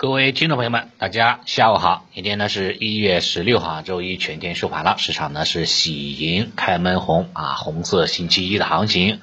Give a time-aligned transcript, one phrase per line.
[0.00, 2.06] 各位听众朋友们，大家下午好。
[2.14, 9.18] 今天呢是一月十六号，周一，全天收盘了，市场呢是喜迎开门红啊，红色星期一的行情。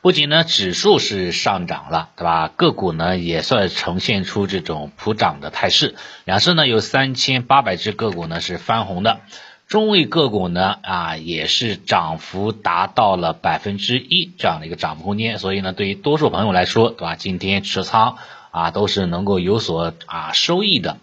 [0.00, 2.48] 不仅呢指数是上涨了，对吧？
[2.48, 5.94] 个股呢也算呈现出这种普涨的态势。
[6.24, 9.20] 两市呢有三千八百只个股呢是翻红的，
[9.68, 15.38] 中位个股呢啊也是涨幅达到了百分之一这样的一个涨幅空间。
[15.38, 17.14] 所以呢，对于多数朋友来说，对吧？
[17.14, 18.16] 今天持仓。
[18.54, 20.98] 啊，都是能够有所啊收益的，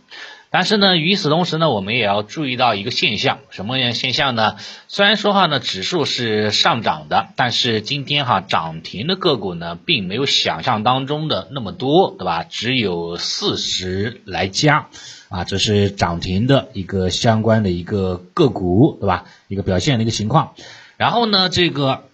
[0.51, 4.55] 但是呢，与此同时呢，我们也要注意到一个现象，什么样现象呢？
[4.87, 12.45] 虽然说哈呢，指数是上涨的，但是今天哈涨停的个股呢，并没有想象当中的那么多，对吧？
[12.49, 14.87] 只有四十来家，
[15.27, 19.25] 啊，这是涨停的一个相关的一个个股，对吧？
[19.49, 20.53] 一个表现的一个情况。
[20.95, 22.05] 然后呢，这个。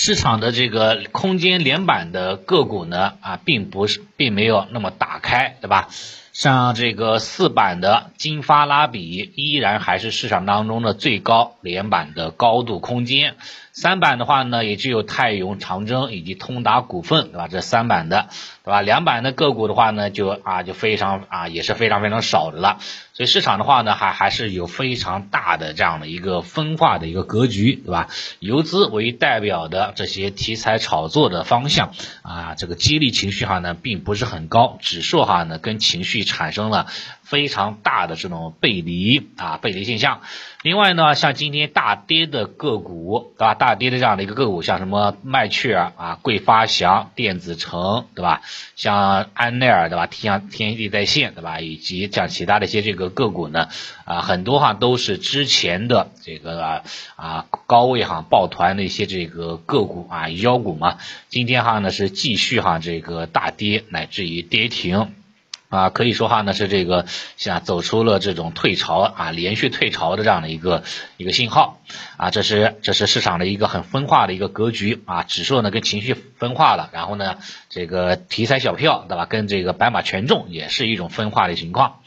[0.00, 5.88] 市场的这个空间连板的个股呢，啊，并不是，并没有那么打开，对吧？
[6.32, 13.34] 像这个四板的金发拉比，依然还是市场当中的最高连板的高度空间。
[13.80, 17.46] 三板的话呢，也只有泰永、长征以及通达股份，对吧？
[17.46, 18.26] 这三板的，
[18.64, 18.82] 对吧？
[18.82, 22.78] 两板的个股的话呢，就啊就非常啊也是非常非常少的了。
[23.12, 28.08] 所以市场的话呢，还还是有非常大的这样的一个分化的一个格局，对吧？
[28.40, 36.86] 游资为代表的这些题材炒作的方向啊，这个激励情绪哈呢，并不是很高，指数哈呢跟情绪产生了
[37.22, 40.20] 非常大的这种背离啊背离现象。
[40.62, 43.54] 另外呢，像今天大跌的个股，对吧？
[43.54, 48.42] 大跌的这样的一个个股，像什么麦趣尔啊、桂发祥、电子城，对吧？
[48.76, 50.06] 像安奈尔，对吧？
[50.06, 51.60] 天天地在线，对吧？
[51.60, 53.68] 以及像其他的一些这个个股呢，
[54.04, 56.82] 啊，很多哈都是之前的这个
[57.16, 65.12] 啊高位哈抱团的一些这个个股啊妖股嘛，今天哈呢是继续哈这个大跌，乃至于跌停。
[65.68, 67.04] 啊，可以说话呢是这个
[67.36, 70.82] 像走出了这种退潮啊，连续退潮的这样的一个
[71.16, 71.80] 一个信号
[72.16, 77.38] 啊，这是这是市场的一个很分化的一个格局啊，指数呢跟情绪分化了，然后呢
[77.68, 82.00] 这个题材小票对吧，跟这个白马权重也是一种分化的情况。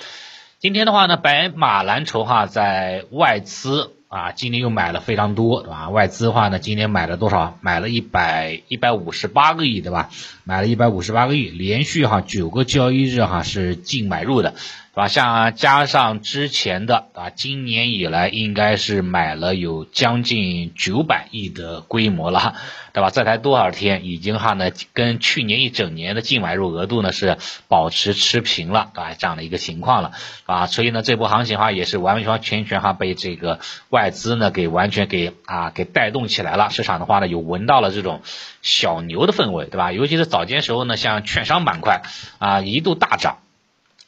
[0.60, 3.96] 今天的话呢，白马蓝筹哈在外资。
[4.12, 5.90] 啊，今年又买了非常多，对吧？
[5.90, 7.58] 外资的话呢，今年买了多少？
[7.62, 10.10] 买了一百一百五十八个亿，对吧？
[10.44, 14.54] 买了一百五十八个亿，连续哈九个交易日哈是净买入的。
[15.02, 15.08] 啊？
[15.08, 22.56] 像加上之前的啊，今年以来应该是买了有将近九百亿的规模了，
[22.94, 23.10] 对吧？
[23.10, 29.16] 这才多少天，已经哈呢跟去年一整年的净买入额度呢是保持持平了，对吧？
[29.18, 30.12] 这样的一个情况了，
[30.46, 38.22] 啊，所以呢这波行情哈也是完完全全哈被这个外资呢给完全给啊给带动起来了，市场的话呢有闻到了这种
[38.62, 39.92] 小牛的氛围，对吧？
[39.92, 42.04] 尤其是早间时候呢，像券商板块
[42.38, 43.40] 啊一度大涨。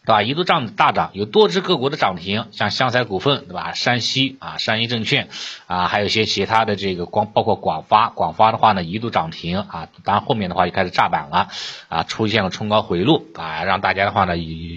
[0.05, 0.21] 对吧？
[0.21, 3.71] 一度涨大涨，有多只个股的涨停，像湘财股份，对吧？
[3.73, 5.29] 山西啊，山西证券
[5.67, 11.47] 啊，还有一些其他的这个光，包括广发，广发的话呢，一度涨停啊，当然后面的话就开始炸板了
[11.87, 14.72] 啊，出现了冲高回落啊，让大家的话呢以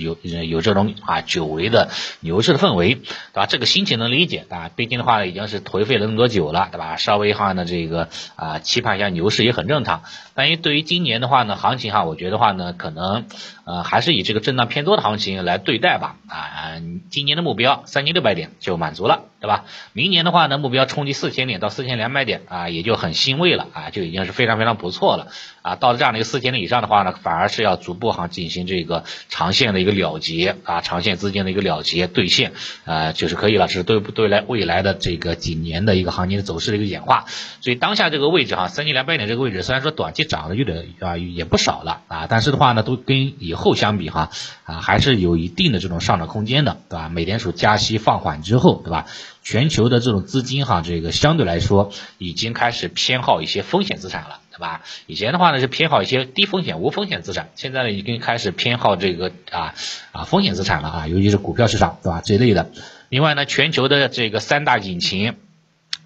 [0.00, 1.88] 有有这种啊久违的
[2.20, 3.46] 牛市的氛围，对吧？
[3.46, 6.96] 这个心情能理解啊，毕竟的话呢已经是颓废了那么多久了，对吧？
[6.96, 10.02] 稍微哈呢这个啊期盼一下牛市也很正常。
[10.36, 13.26] 但于对于今年的话呢，行情哈，我觉得话呢可能
[13.64, 14.64] 呃还是以这个震荡。
[14.74, 19.66] 偏多的行情来对待吧，啊，今年的目标三千六百点就满足了，对吧？
[19.92, 25.28] 明年的话呢，目标冲击四千点到四千两百点啊，也就很欣慰了啊，就已经是非常非常不错了
[25.62, 25.76] 啊。
[25.76, 32.52] 到了这样的一个四千点以上的话呢，反而是要逐步哈进行这个长线的一个了结啊，长线资金的一个了结兑现
[32.84, 37.24] 啊，就是可以了，是对对来未来的这个几年的一个行情的走势的一个演化。
[37.62, 44.30] 所以当下这个位置哈，三千两百点这个位置，虽然说短期涨的有点啊也不少了啊，但是的话呢，都跟以后相比哈。
[44.64, 47.10] 啊，还是有一定的这种上涨空间的，对吧？
[47.10, 49.04] 美联储加息放缓之后，对吧？
[49.44, 54.80] 全球的这种资金哈，这个相对来说已经开始偏好一些风险资产了，对吧？
[55.06, 59.74] 以前的话呢是偏好一些低风险、无风险资产，现在呢已经开始偏好这个啊
[60.12, 62.22] 啊风险资产了啊，尤其是股票市场，对吧？
[62.24, 62.70] 这一类的。
[63.10, 65.36] 另外呢，全球的这个三大引擎。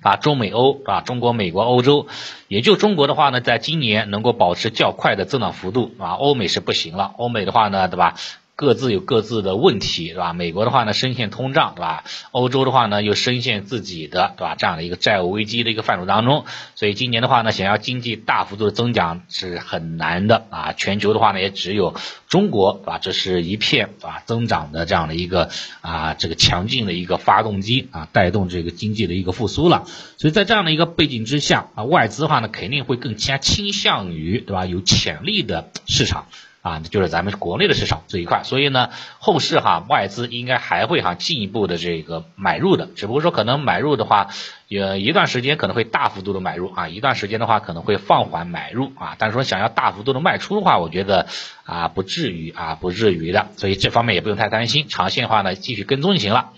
[0.00, 2.06] 啊，中美欧啊，中国、美国、欧洲，
[2.46, 8.14] 也就中国的话呢，在今年能够保持较快的增长幅度啊，欧美是不行了，欧美的话呢，对吧？
[8.58, 10.32] 各自有各自的问题，对吧？
[10.32, 12.02] 美国的话呢，深陷通胀，对吧？
[12.32, 14.56] 欧洲的话呢，又深陷自己的，对吧？
[14.58, 16.44] 这样的一个债务危机的一个范畴当中，
[16.74, 20.72] 所以今年的话呢，想要经济大幅度的增长是很难的啊。
[20.72, 21.94] 全球的话呢，也只有
[22.26, 22.98] 中国，对吧？
[22.98, 25.50] 这是一片啊增长的这样的一个
[25.80, 29.84] 啊这个强劲的一个发动机啊，带动这个经济的一个复苏了。
[30.16, 34.66] 所以在这样的一个背景之下啊，外资的话呢，肯定会更加倾向于，对吧？
[34.66, 36.26] 有潜力的市场。
[36.68, 44.28] 啊，就是咱们国内的市场这一块，所以呢，后市哈外资应该还会哈进一步的这个买入的，只不过说可能买入的话，
[44.68, 51.26] 也一段时间可能会大幅度的买入啊，一段时间的话可能会放缓买入啊，但是说想要大幅度的卖出的话，我觉得
[51.64, 56.50] 啊不至于啊不至于的，所以这方面也不用太担心，长线的话呢继续跟踪就行了。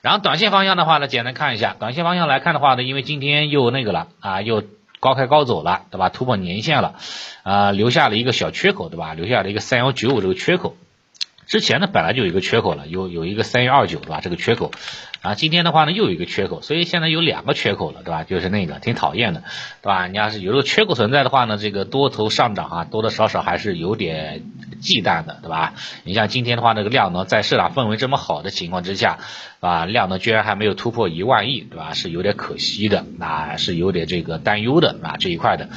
[0.00, 4.64] 然后短线方向的话呢，简单看一下，短线方向来看的话呢，因为今天又那个了啊又。
[5.00, 6.10] 高开高走了，对吧？
[6.10, 6.94] 突破年限了，
[7.42, 9.14] 啊，留下了一个小缺口，对吧？
[9.14, 10.76] 留下了一个三幺九五这个缺口。
[11.50, 14.20] 之前呢本来就有一个缺口了，有有一个三幺二九，对吧？
[14.22, 14.70] 这个缺口，
[15.20, 18.22] 啊，今天的话呢又有一个缺口，所以现在有两个缺口了，对吧？
[18.22, 19.42] 就是那个挺讨厌的，
[19.82, 20.06] 对吧？
[20.06, 24.44] 你要是有这个缺口存在的话呢，这个多头上涨啊，多多少少还是有点
[24.80, 25.74] 忌惮的，对吧？
[26.04, 29.18] 你像今天的话，那个量能在市场氛围这么好的情况之下。
[29.58, 31.92] 啊，量能居然还没有突破一万亿，对吧？
[31.92, 35.68] 是有点可惜的，啊，是有点这个担忧的啊这一块的。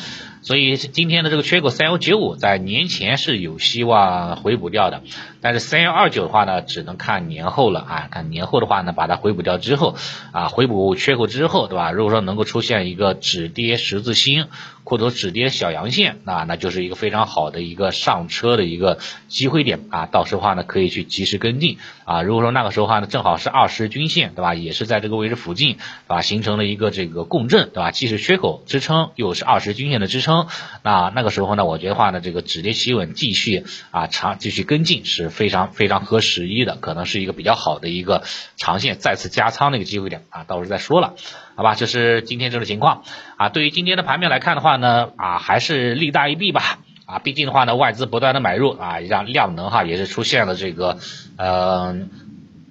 [0.44, 5.02] 所以今天的这个缺口三幺九五在年前是有希望回补掉的，
[5.40, 8.08] 但是三幺二九的话呢，只能看年后了啊。
[8.12, 9.96] 看年后的话呢，把它回补掉之后
[10.34, 11.92] 啊，回补缺口之后，对吧？
[11.92, 14.48] 如果说能够出现一个止跌十字星
[14.84, 20.06] 或者止跌小阳线，那那就是一个非常好的一个上车的一个机会点啊。
[20.06, 22.22] 到时候话呢，可以去及时跟进啊。
[22.22, 24.54] 如果说那个时候话呢，正好是二十均线，对吧？
[24.54, 25.78] 也是在这个位置附近
[26.08, 27.92] 啊，形成了一个这个共振，对吧？
[27.92, 30.48] 既是缺口支撑，又是二十均线的支撑。
[30.84, 38.24] 那那个时候呢，我觉得话呢，这个止跌企稳，继续啊长继续跟进是非常非常合时宜的，可能是一个比较好的一个
[38.58, 41.16] 长线再次加仓的一个机会点啊，到时候再说了，
[41.56, 41.76] 好吧？
[41.76, 43.04] 这是今天这种情况
[43.38, 43.50] 啊。
[43.50, 50.98] 对于今天的盘面来看的话呢，啊还是利大于弊吧啊，毕竟的话呢，外资不断的买入啊，让量能哈也是出现了这个
[51.38, 52.10] 嗯。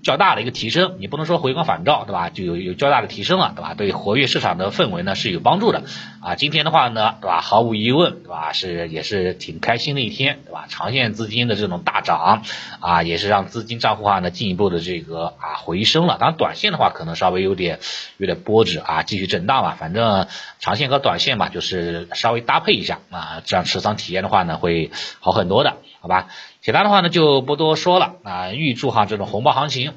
[0.02, 2.28] 较大的一个提升，你不能说回光返照，对吧？
[2.28, 3.75] 就有有较大的提升了，对吧？
[3.75, 5.84] 对活跃市场的氛围呢是有帮助的
[6.20, 6.34] 啊。
[6.34, 7.40] 今天的话呢，对吧？
[7.40, 8.52] 毫无疑问，对吧？
[8.52, 10.66] 是也是挺开心的一天，对吧？
[10.69, 12.43] 长线资金的这种大涨
[12.81, 16.16] 啊，也是让资金账户化呢进一步的这个啊回升了。
[16.19, 17.78] 当然，短线的话可能稍微有点
[18.16, 19.76] 有点波折啊，继续震荡吧。
[19.78, 20.26] 反正
[20.58, 24.90] 长线和短线嘛，就是稍微搭配一下啊，这样持仓体验的话呢会
[25.20, 26.26] 好很多的，好吧？
[26.60, 29.94] 其他的话呢就不多说了啊，预祝哈这种红包行情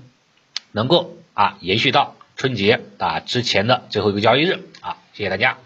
[0.71, 5.57] 能够啊延续到春节啊之前的最后一个交易日啊，谢谢大家。